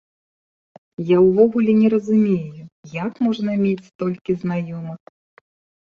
Я 1.09 1.17
ўвогуле 1.25 1.71
не 1.83 1.91
разумею, 1.95 2.63
як 3.05 3.13
можна 3.29 3.49
мець 3.63 3.87
столькі 3.93 4.31
знаёмых! 4.43 4.99